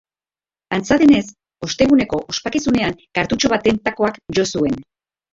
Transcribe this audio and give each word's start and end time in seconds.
Antza 0.75 0.95
denez, 1.01 1.25
osteguneko 1.67 2.19
ospakizunean 2.33 2.95
kartutxo 3.19 3.51
baten 3.53 3.77
takoak 3.91 4.17
jo 4.39 4.47
zuen. 4.55 4.81